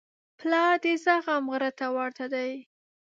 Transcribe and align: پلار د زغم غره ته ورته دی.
پلار 0.39 0.75
د 0.83 0.85
زغم 1.05 1.43
غره 1.51 1.71
ته 1.79 1.85
ورته 1.97 2.25
دی. 2.33 2.51